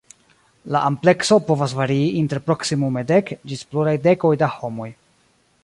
[0.75, 4.89] La amplekso povas varii inter proksimume dek ĝis pluraj dekoj da homoj.